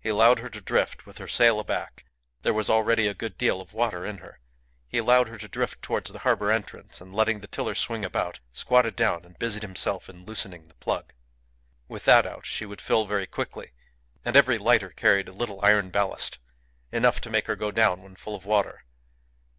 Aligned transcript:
He 0.00 0.08
allowed 0.08 0.38
her 0.38 0.48
to 0.48 0.60
drift 0.62 1.04
with 1.04 1.18
her 1.18 1.28
sail 1.28 1.60
aback. 1.60 2.06
There 2.40 2.54
was 2.54 2.70
already 2.70 3.06
a 3.06 3.12
good 3.12 3.36
deal 3.36 3.60
of 3.60 3.74
water 3.74 4.06
in 4.06 4.16
her. 4.16 4.40
He 4.88 4.96
allowed 4.96 5.28
her 5.28 5.36
to 5.36 5.48
drift 5.48 5.82
towards 5.82 6.10
the 6.10 6.20
harbour 6.20 6.50
entrance, 6.50 6.98
and, 7.02 7.14
letting 7.14 7.40
the 7.40 7.46
tiller 7.46 7.74
swing 7.74 8.06
about, 8.06 8.40
squatted 8.52 8.96
down 8.96 9.22
and 9.22 9.38
busied 9.38 9.60
himself 9.60 10.08
in 10.08 10.24
loosening 10.24 10.68
the 10.68 10.74
plug. 10.76 11.12
With 11.88 12.06
that 12.06 12.26
out 12.26 12.46
she 12.46 12.64
would 12.64 12.80
fill 12.80 13.04
very 13.04 13.26
quickly, 13.26 13.72
and 14.24 14.34
every 14.34 14.56
lighter 14.56 14.88
carried 14.88 15.28
a 15.28 15.32
little 15.32 15.60
iron 15.62 15.90
ballast 15.90 16.38
enough 16.90 17.20
to 17.20 17.28
make 17.28 17.46
her 17.46 17.54
go 17.54 17.70
down 17.70 18.02
when 18.02 18.16
full 18.16 18.34
of 18.34 18.46
water. 18.46 18.84